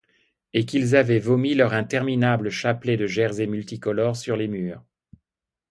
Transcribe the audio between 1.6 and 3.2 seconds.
interminables chapelets de